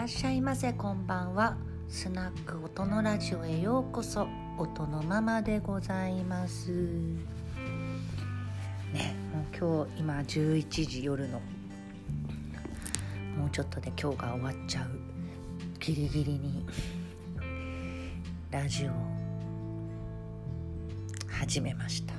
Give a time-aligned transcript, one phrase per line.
[0.00, 0.72] らっしゃいませ。
[0.72, 1.58] こんばんは。
[1.90, 4.26] スナック音のラジオへようこそ。
[4.56, 6.70] 音のままでございます。
[8.94, 11.42] ねもう今日今11時夜の。
[13.36, 14.86] もうちょっとで今日が終わっちゃう。
[15.78, 16.64] ギリギリに。
[18.50, 18.92] ラジオ
[21.30, 22.14] 始めました。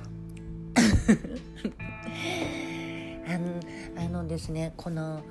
[3.26, 3.60] あの
[3.96, 5.24] あのですねこの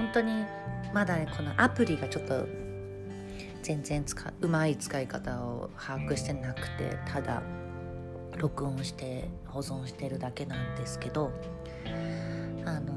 [0.00, 0.46] 本当に
[0.94, 2.46] まだねこのアプリがちょっと
[3.62, 7.42] 全然使うまい使い方を把握してなくてただ
[8.38, 11.30] 録音して保存してるだけなんですけど
[12.64, 12.94] あの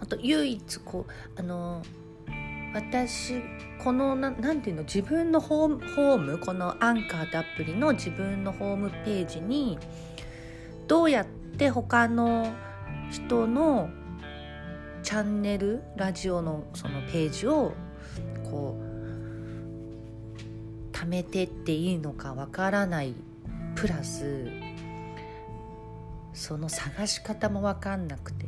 [0.00, 1.82] あと唯一こうあの
[2.74, 3.42] 私
[3.84, 9.78] このななんていうの自分のホームホームこのアンカーってアプリの自分のホームページに
[10.88, 11.26] どうやっ
[11.58, 12.50] て他の
[13.10, 13.90] 人の
[15.02, 17.72] チャンネルラジオのそのページを
[18.44, 18.92] こう
[20.92, 23.14] 貯めてっていいのかわからない
[23.74, 24.46] プラス
[26.32, 28.46] その探し方も分かんなくて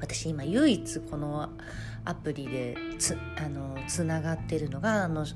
[0.00, 1.50] 私今唯一この
[2.04, 5.26] アプリでつあのつながってるのがあの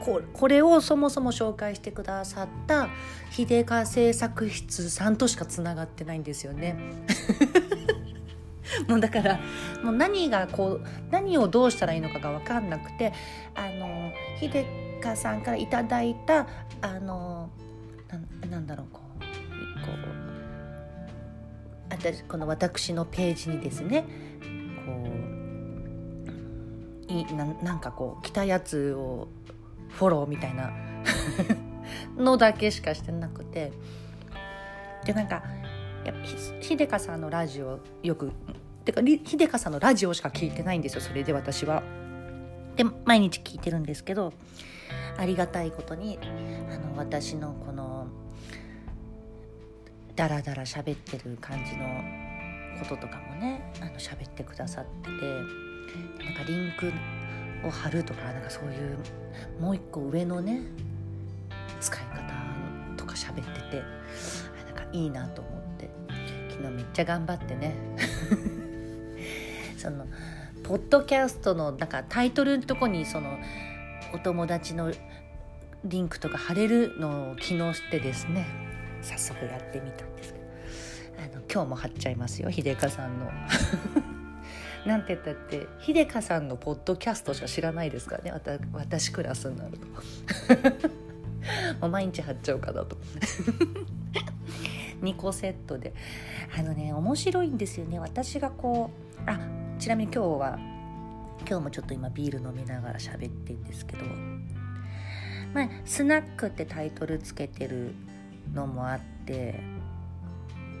[0.00, 2.88] ここれをそもそも紹介してくださった
[3.30, 6.76] 秀川製作室さんとしかつながってないんですよね。
[8.88, 9.38] もうだから
[9.82, 13.12] もう何がこう何をどうしたらいいのかが分かんなくて
[13.54, 14.64] あの秀
[15.00, 16.46] 香さんからいただいた
[16.80, 17.50] あの
[18.42, 19.20] ななんだろうこう
[19.86, 20.26] こう
[21.90, 24.04] 私この私のページにですね
[24.84, 24.92] こ
[27.08, 29.28] ういななんかこう来たやつを
[29.90, 30.72] フォローみたいな
[32.16, 33.72] のだけしかしてなくて
[35.04, 35.42] でなんか
[36.60, 38.32] 秀香さんのラジオよく
[38.84, 41.82] てか秀香さんのラジオしか聞いてないんですよそれで私は。
[42.76, 44.34] で毎日聞いてるんですけど
[45.16, 46.18] ありがたいことに
[46.70, 48.06] あの私のこの
[50.14, 51.86] ダラダラ喋ってる感じの
[52.78, 55.12] こととかもねあの喋ってくださってて
[56.22, 56.92] なんかリンク
[57.66, 58.98] を貼るとかなんかそういう
[59.60, 60.60] もう一個上のね
[61.80, 62.22] 使い方
[62.96, 63.82] とか喋ってて
[64.66, 65.55] なんかいいなと思って
[66.56, 67.74] 昨日めっちゃ頑張ってね。
[69.76, 70.06] その
[70.62, 73.38] ポッドキャストのなんかタイトルのとこにその
[74.14, 74.90] お友達の
[75.84, 78.46] リンクとか貼れるのを機能してですね。
[79.02, 80.46] 早速やってみたんですけど。
[81.18, 83.30] あの今日も貼っちゃいますよ秀香さんの。
[84.86, 88.32] なんて言ったって秀香さんのポッドキャストしか知らないですからね。
[88.72, 89.86] 私クラスになると。
[91.80, 92.96] もう毎日貼っちゃおうかなと。
[95.02, 95.94] 2個セットで。
[96.56, 97.98] あのね面白いんですよね。
[97.98, 99.38] 私がこうあ
[99.78, 100.58] ちなみに今日は
[101.48, 104.04] 今日もちょっと今ビール飲みながら喋ってるんですけど。
[105.54, 107.94] まあスナックってタイトルつけてる
[108.52, 109.60] のもあって。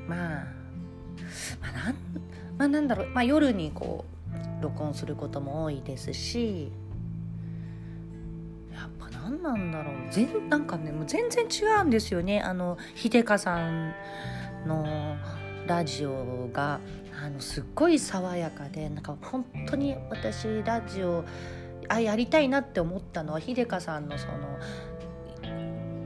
[0.08, 0.46] まあ
[1.60, 1.96] まあなん,、
[2.58, 4.04] まあ、なんだろう、まあ、夜にこ
[4.60, 6.70] う録音することも多いですし。
[9.26, 9.94] 何なんだろう。
[10.10, 12.40] 全なんかねもう全然違うんですよね。
[12.40, 13.92] あの秀香さん
[14.66, 15.16] の
[15.66, 16.80] ラジオが
[17.20, 21.24] あのすっごい爽やかでなんか本当に私ラジオ
[21.88, 24.58] あやりたいなって思ったのは秀香さんのその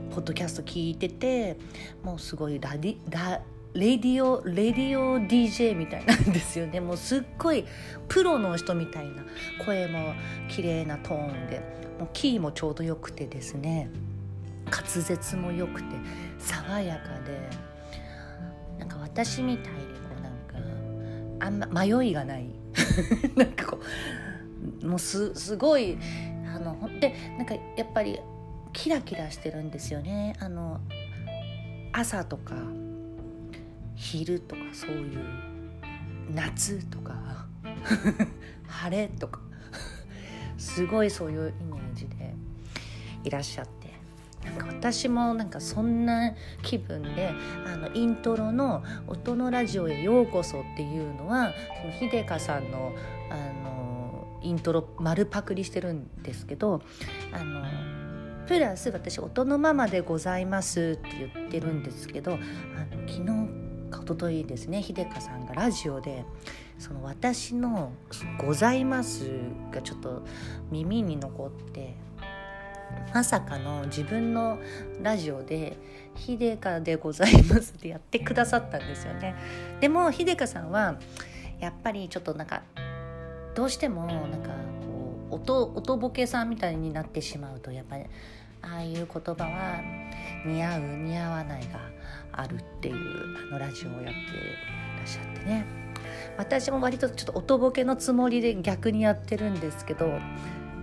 [0.09, 1.57] ポッドキャスト聞いてて
[2.03, 3.41] もうすごいラディラ
[3.73, 6.79] レディオレディオ DJ みたいなんですよね。
[6.79, 7.65] もうすっごい
[8.07, 9.23] プロの人みたいな。
[9.65, 10.13] 声も
[10.49, 11.61] 綺麗なトーンで。
[11.99, 13.89] もうキーもちょうどよくてですね。
[14.65, 15.95] 滑舌も良くて
[16.37, 17.49] 爽やかで。
[18.79, 19.83] なんか私みたいにこ
[20.17, 22.47] うなんかあんま迷いがない。
[23.37, 23.79] なんかこ
[24.81, 25.97] うもうすすごい
[26.53, 28.19] あのでなんかやっぱり
[28.73, 30.35] キラキラしてるんですよね。
[30.39, 30.81] あの
[31.93, 32.55] 朝とか。
[34.01, 35.19] 昼とかそういう
[36.33, 37.45] 夏とか
[38.67, 39.39] 晴れとか
[40.57, 42.33] すごいそういうイメージで
[43.23, 43.91] いらっしゃって。
[44.43, 46.33] なんか私もなんかそんな
[46.63, 47.29] 気分で
[47.63, 52.91] あのイントロの「音のラジオへようこそ」っていうのはその秀香さんの
[53.29, 56.81] あのイントロ丸パクリしてるんですけど
[57.31, 57.63] あの
[58.47, 62.37] プラス私「音のままでございます」って言ってるんですけどあ
[62.95, 63.60] の昨日
[63.99, 66.25] 一昨日ですね秀香さんがラジオで
[66.79, 67.91] その私の
[68.39, 69.29] 「ございます」
[69.71, 70.23] がちょっと
[70.71, 71.95] 耳に残って
[73.13, 74.59] まさかの自分の
[75.01, 75.77] ラジオで
[76.15, 79.35] 「秀香でございます」ってやってくださったんですよね。
[79.79, 80.97] でも秀香さんは
[81.59, 82.63] やっぱりちょっとなんか
[83.53, 88.05] どうしてもなんかこう音音ボケさんみたいになってしまうとやっぱり
[88.61, 89.81] ああいう言葉は
[90.45, 91.79] 似合う似合わないが
[92.31, 92.95] あるっていう
[93.49, 95.65] あのラジオをやってらっしゃってね。
[96.37, 100.19] 私も割とちょっと音ボケのつもりで逆にやってるんですけど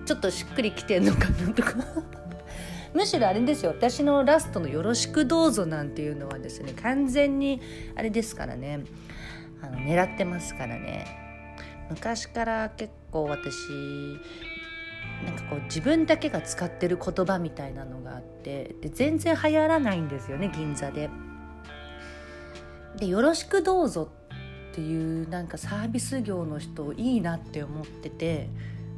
[0.04, 1.74] ちょっとしっくりきてんのかなとか。
[2.94, 3.72] むしろあれですよ。
[3.72, 7.60] 私のラストの「よろしくどうぞ」なんていうのはですね完全に
[7.94, 8.80] あれですからね。
[9.60, 11.06] あの狙ってますからね。
[11.90, 13.54] 昔から結構私
[15.24, 21.10] なんかこう自分だけが使ってる言葉みたいなのがあってで全然流行らないんですよね銀座で。
[22.96, 24.10] で「よろしくどうぞ」
[24.72, 28.48] っていうなんかサービス業の人いいなって思ってて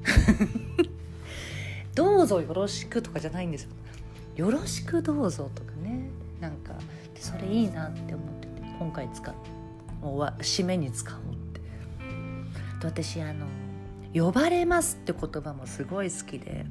[1.95, 3.71] どうぞよろしくとかじゃないんですよ。
[4.37, 6.09] よろしくどうぞとかね
[6.41, 6.75] なんか
[7.15, 9.35] それいいなって思ってて今回使う
[10.05, 11.61] もう締めに使おうって
[12.83, 13.47] 私あの
[14.15, 16.67] 「呼ばれます」って言葉もすごい好きで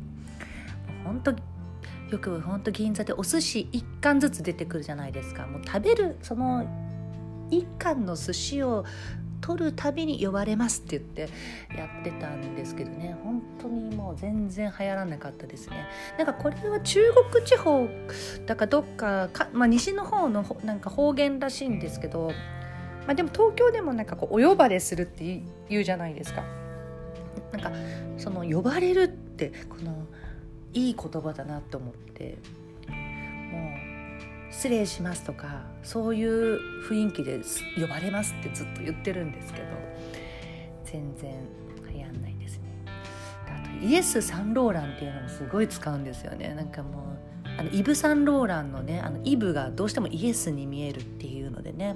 [1.03, 5.45] 本当よく本当銀座でお寿司1貫ずつ出てくるじゃないですか。
[5.45, 6.65] もう食べるその
[7.51, 8.85] 1貫の寿司を
[9.41, 11.33] 取るたびに呼ばれますって言って
[11.75, 13.15] やってたんですけどね。
[13.23, 15.87] 本当にもう全然流行らなかったですね。
[16.17, 16.99] なんかこれは中
[17.31, 17.87] 国地方
[18.45, 22.31] だかどっかか、まあ、西の方のなんか方言らしいんですけど、
[23.07, 26.43] まあ、でも東京でもなんかこうお呼ばれするって言うじゃないですか。
[27.51, 27.71] なんか
[28.17, 30.05] その呼ばれるってこの
[30.73, 32.37] いい言葉だなと思って
[32.87, 33.57] も
[34.49, 37.39] う失礼しますとかそういう雰囲気で
[37.79, 39.67] 呼ばれますってずっと言ってるんですけど
[40.85, 41.33] 全然
[41.91, 42.63] 流行んないですね。
[43.47, 46.53] あとイエス・サンローランっていうのもすごい使うんですよね。
[46.55, 51.95] なんかもうあのイブ・サンローランのねあのイブがどうしてもイエスに見えるっていうのでね。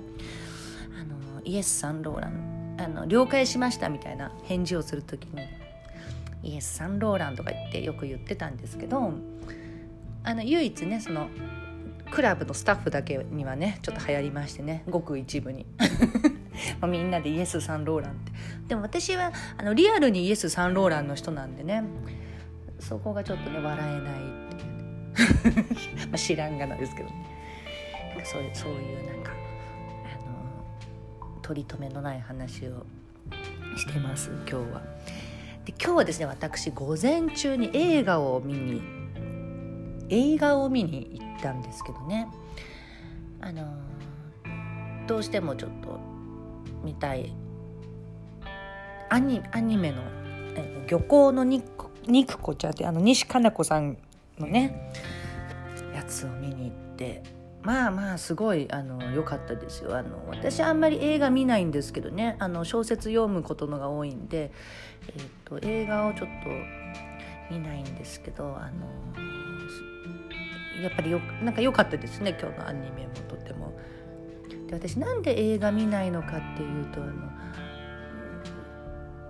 [0.99, 2.52] あのイエス・サンローラン。
[2.77, 5.41] あの了解しましたみたいな返事をする時に
[6.43, 9.13] イエス・サンローランとか言ってよく言ってたんですけど
[10.23, 11.29] あの唯一ねその
[12.11, 15.65] クラブのスタッフだけにはねちょっと流行りましてねごく一部に。
[16.87, 18.31] みんなでイエス・サンローランって。
[18.67, 21.83] でも私はあのリアルにイエス・サンローランの人なんでね
[22.79, 27.25] そこがちょっとね笑えないって まあ知らんがなんですけどね。
[28.23, 29.31] そうそういうなんか
[31.43, 32.85] 取り留めのない話を
[33.77, 34.81] してます今日は。
[35.65, 38.81] で今日はですね私午前中に映画を見に
[40.09, 42.27] 映画を見に行ったんですけどね。
[43.41, 43.67] あの
[45.05, 45.99] どうしてもちょっと
[46.83, 47.33] 見たい。
[49.09, 50.01] アニアニメの
[50.87, 53.97] 「漁港の肉子ちゃん」ってあの西加奈子さん
[54.39, 54.91] のね
[55.93, 57.42] やつを見に行って。
[57.63, 59.95] まあまあすごいあの良かったですよ。
[59.97, 62.35] あの私あんまり映画見ないんですけどね。
[62.39, 64.51] あの小説読むことのが多いんで、
[65.07, 66.49] えーと、と映画をちょっと
[67.53, 68.87] 見ないんですけどあの
[70.81, 72.37] やっぱりよなんか良かったですね。
[72.39, 73.73] 今日のアニメもとても。
[74.67, 77.13] で私なんで映画見ないのかっていうとあの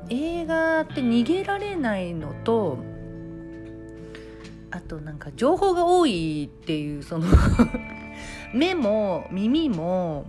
[0.10, 2.80] 映画って逃げられないのと
[4.72, 7.28] あとなんか情報が多いっていうその
[8.54, 10.26] 目も耳も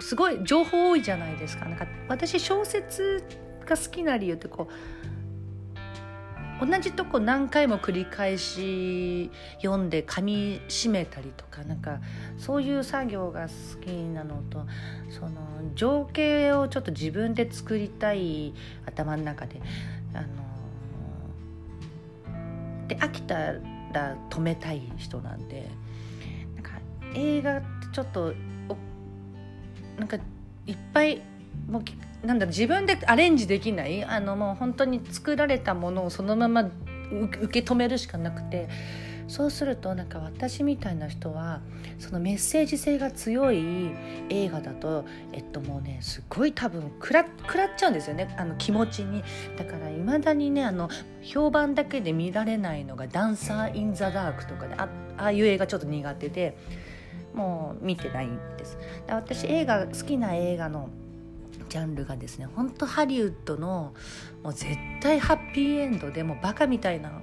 [0.00, 1.66] すごい情報多いじゃないですか。
[1.66, 3.24] なんか私小説
[3.66, 4.68] が好きな理由ってこ
[6.62, 9.30] う同じとこ何回も繰り返し
[9.62, 12.00] 読んで噛みしめたりとかなんか
[12.36, 14.66] そういう作業が好きなのと
[15.08, 15.30] その
[15.74, 18.52] 情景をちょっと自分で作りたい
[18.86, 19.60] 頭の中で。
[20.12, 20.26] あの
[22.90, 23.52] で飽きた
[23.92, 25.70] ら止めたい人なんで
[27.14, 28.34] 映画ってちょっと
[29.98, 30.16] なんか
[30.66, 31.22] いっぱい
[31.68, 36.70] もうなんだ自分でアレンジできないあのもう本当に作られたものをそのまま
[37.10, 38.68] 受け止めるしかなくて
[39.30, 41.60] そうするとなんか私みたいな人は
[42.00, 43.92] そのメッセージ性が強い
[44.28, 47.26] 映画だとえっともうねすごい多分食らっ
[47.76, 48.34] ちゃうんですよね。
[48.36, 49.22] あの気持ちに。
[49.56, 50.88] だからいまだにねあの
[51.22, 56.56] 評判だけで見られないのが「ダンサー・イン・ザ・ダーク」とかねあああいう映画ちょっと苦手で
[57.34, 58.78] もう見てないんです。
[59.08, 60.90] 私映画好きな映画の
[61.68, 63.94] ジャンルがですね本当ハリウッドの
[64.42, 67.22] もう絶対ハッピーエンドでもバカみたいな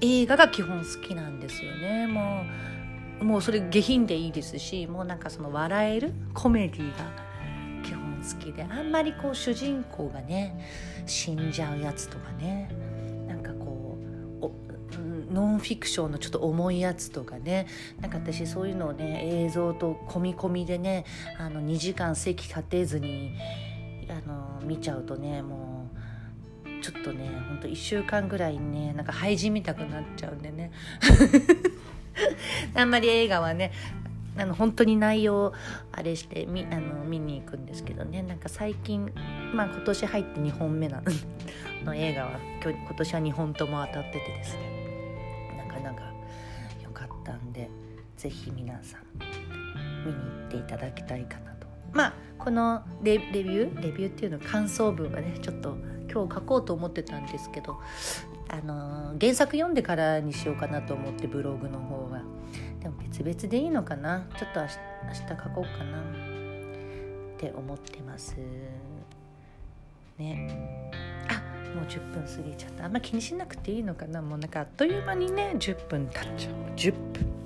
[0.00, 2.06] 映画が基本好きなんですよね。
[2.06, 2.44] も
[3.20, 7.12] うもうそれ下品でいいですしもうなんかその笑えるコメディが
[7.84, 10.58] 基本好きであんまりこう主人公がね
[11.04, 12.70] 死んじゃうやつとかね
[15.30, 17.66] ノンフィクションのちょっと重いやつとかね。
[18.00, 21.04] なんか私そういうのをね映像と込み込みでね
[21.38, 23.36] あの2時間席立てずに
[24.08, 25.88] あの見ちゃうとねも
[26.64, 30.72] うちょっとねほんと1週間ぐらいねなんか廃人見たくなっちゃうんでね。
[32.74, 33.72] あんまり映画はね
[34.36, 35.52] あの本当に内容
[35.92, 38.22] あれしてみあの見に行くんですけどね。
[38.22, 39.12] なんか最近
[39.54, 41.02] まあ今年入って2本目な
[41.84, 41.94] の。
[41.94, 44.79] 映画は今年は2本とも当たっててですね。
[48.22, 49.00] で是非皆さん
[50.04, 51.66] 見に行っていただきたいかなと。
[51.92, 55.76] まあこのレビューレビューっていうの感想文はねちょっと
[56.12, 57.78] 今日書こうと思ってたんですけど
[58.48, 62.22] あの原作読んでからにしようかなと思ってブログの方は。
[62.80, 64.26] でも別々でいいのかな？
[64.38, 66.00] ちょっと明日明日書こうかな。
[66.00, 66.02] っ
[67.38, 68.36] て思ってます。
[70.18, 70.92] ね。
[71.28, 71.34] あ
[71.74, 72.84] もう10分過ぎちゃった。
[72.84, 74.20] あんま気にしなくていいのかな？
[74.20, 76.54] もうなんかあっという間にね10分経っちゃう。
[76.76, 77.39] 10分。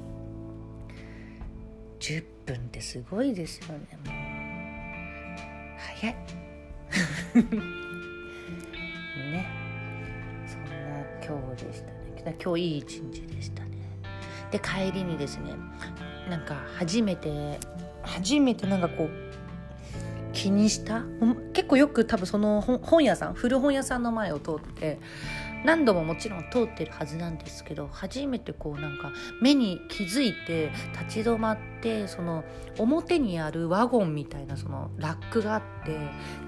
[2.05, 4.13] 10分ってすごいですよねもう。
[5.79, 6.13] 早い。
[9.33, 9.47] ね。
[10.47, 10.71] そんな
[11.27, 11.87] 今日でした
[12.27, 12.37] ね。
[12.45, 13.71] 今日いい一日でしたね。
[14.51, 15.55] で帰りにですね
[16.29, 17.59] なんか初めて
[18.03, 19.11] 初めてなんかこう
[20.35, 21.05] 気にした？
[21.55, 25.01] 結構よく多分その本屋さん古本屋さんの前を通って
[25.65, 32.45] 何度ももちろん通ってるはずなんですけど初めてこうなんか目に気づいて立ち止まってその
[32.79, 35.99] 表にあるワゴンみたいなそのラックがあって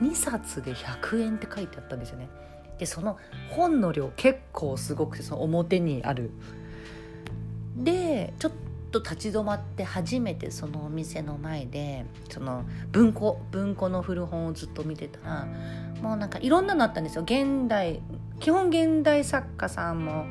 [0.02, 2.28] 2冊で100円って書いてあったんですよね。
[2.78, 3.16] でその
[3.50, 6.30] 本の量結構すごくてその表にある。
[7.74, 8.52] でちょっ
[8.90, 15.48] と立ち止まって初めてそのお店の前でその文庫文庫の古本をずっと見てたら
[16.02, 18.00] もうなんかいろんなのあったんですよ現代
[18.40, 20.26] 基本現代作家さんも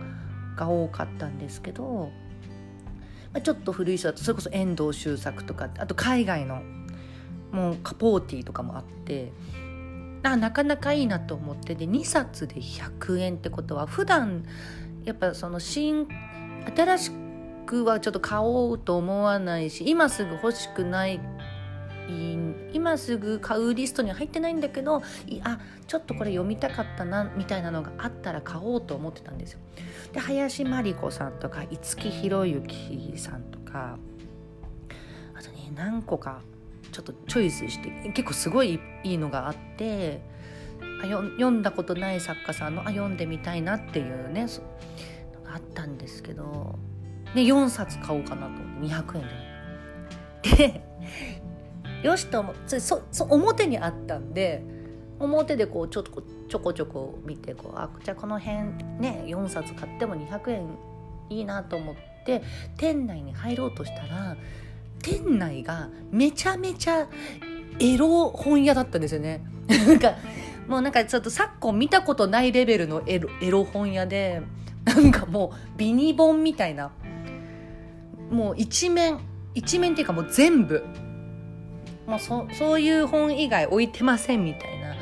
[0.56, 2.12] が多かったんですけど、
[3.34, 6.62] まあ、ちょっと古い人だとそれこそ遠藤周作とかあと海外の
[7.52, 9.32] もうカポーティーとかもあって
[10.24, 14.44] あなかなかいいなと思ってで2冊で100円ってことは普段
[15.04, 16.08] やっぱその新
[16.76, 17.12] 新し
[17.66, 21.20] くはちょっと買おうと思わないし今すぐ欲しくない
[22.74, 25.02] 今すぐ買うリストには入ってないんだけど
[25.44, 29.60] あちょっとこれ読みたかったなみたいなのがあったら買おうと思ってたんですよ。
[30.14, 33.98] で林真理子さんとか五木ひろゆきさんとか
[35.34, 36.42] あとね何個か
[36.92, 40.22] ちょっとチョイスして結構すごいいいのがあって
[41.02, 44.48] あ読んだことない作家さんのあ読んでみたいなっていうね
[45.34, 46.78] のがあったんですけど、
[47.34, 49.46] ね、4冊買おうかなと200円で。
[50.58, 50.82] で
[52.06, 54.64] よしと思ってそそ表にあったんで
[55.20, 58.58] 表でこうちょっとちょこちょこ見てこうあじゃあこの辺
[59.00, 60.78] ね4冊買っても200円
[61.30, 61.96] いいなと思っ
[62.26, 62.44] て
[62.78, 64.38] 店内に入ろうとしたら
[65.02, 67.08] 店内がめちゃめちゃ
[67.80, 69.44] エロ本屋だったんですよね。
[69.68, 70.16] なんか
[70.68, 74.44] もうなんかちょっと昨今見たことないレベルのエロエロ本屋で
[74.86, 76.92] なんかもうビニ本みたいな
[78.30, 79.20] もう一面
[79.56, 80.84] 一面っていうかもう全部
[82.08, 84.96] もうそそういう本以外置いてませんみたいな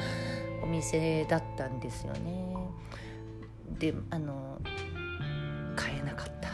[0.63, 2.53] お店だったんですよね。
[3.79, 4.62] であの
[5.75, 6.50] 買えなかった。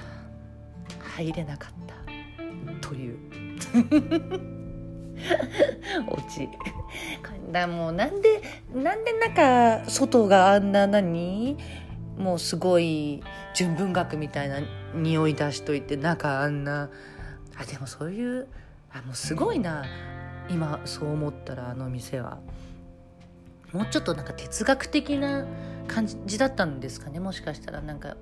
[1.22, 1.72] 入れなかっ
[2.82, 2.88] た。
[2.88, 3.18] という。
[6.08, 6.50] おち。
[7.52, 8.42] だもうなんで
[8.74, 9.34] なんでなん
[9.84, 11.58] か外があんな何
[12.18, 14.60] もうすごい純文学みたいな
[14.94, 16.90] 匂い出しといて中あんな。
[17.58, 18.48] あでもそういう
[18.92, 19.84] あもうすごいな。
[20.50, 22.40] 今そう思ったらあの店は
[23.72, 25.46] もうちょっとなんか哲学的な
[25.88, 28.18] 感じだったんですかねもしかしたらなんか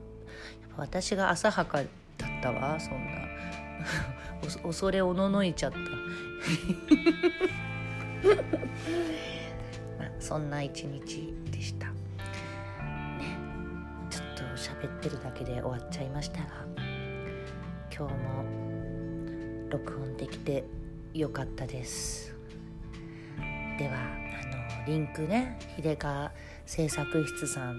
[0.77, 1.88] 私が浅はかだっ
[2.41, 3.27] たわそんな。
[4.63, 5.77] 恐れおののいちゃった、
[10.19, 11.88] そんな一日でした。
[11.88, 11.93] ね
[14.10, 16.46] ちょっと喋ってるだけで終わっちゃいましたが
[17.96, 18.46] 今日も
[19.69, 20.63] 録音できて
[21.17, 22.36] 良かったです。
[23.79, 26.31] ではあのリンクね秀川
[26.65, 27.77] 製作室さんあの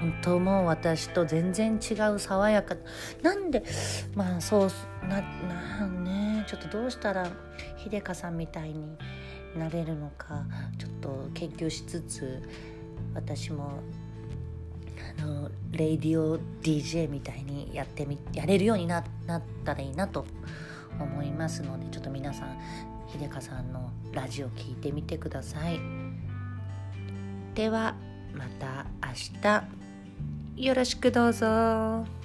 [0.00, 2.74] 本当もう私と全然違う爽やか
[3.22, 3.62] なんで
[4.14, 4.70] まあそう
[5.06, 7.30] ななねちょっとどうしたら
[7.76, 8.96] 秀香さんみたいに
[9.56, 10.44] なれるのか
[10.78, 12.42] ちょっと研究しつつ
[13.14, 13.80] 私も
[15.18, 20.26] あのレイディオ DJ みたいにやってみやれるようにななったらいいなと
[21.02, 22.58] 思いますのでちょっと皆さん
[23.12, 25.80] 秀香さんのラジオ聞いてみてください
[27.54, 27.94] では
[28.34, 29.82] また明日
[30.56, 32.21] よろしくどうぞ。